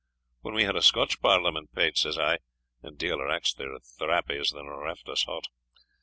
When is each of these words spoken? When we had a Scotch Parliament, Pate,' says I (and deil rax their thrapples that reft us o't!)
When 0.41 0.55
we 0.55 0.63
had 0.63 0.75
a 0.75 0.81
Scotch 0.81 1.21
Parliament, 1.21 1.75
Pate,' 1.75 1.95
says 1.95 2.17
I 2.17 2.39
(and 2.81 2.97
deil 2.97 3.19
rax 3.21 3.53
their 3.53 3.77
thrapples 3.99 4.49
that 4.49 4.65
reft 4.65 5.07
us 5.07 5.25
o't!) 5.27 5.47